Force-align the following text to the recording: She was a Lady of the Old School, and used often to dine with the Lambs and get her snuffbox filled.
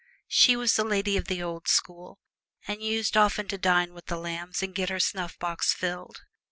She 0.27 0.55
was 0.55 0.79
a 0.79 0.83
Lady 0.83 1.15
of 1.15 1.25
the 1.25 1.43
Old 1.43 1.67
School, 1.67 2.17
and 2.67 2.81
used 2.81 3.15
often 3.15 3.47
to 3.49 3.57
dine 3.59 3.93
with 3.93 4.07
the 4.07 4.17
Lambs 4.17 4.63
and 4.63 4.73
get 4.73 4.89
her 4.89 4.99
snuffbox 4.99 5.75
filled. 5.75 6.21